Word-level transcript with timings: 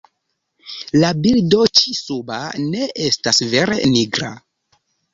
La 1.03 1.11
bildo 1.25 1.61
ĉi 1.81 1.95
suba 1.99 2.41
ne 2.73 2.91
estas 3.13 3.45
vere 3.55 3.81
nigra. 3.97 4.37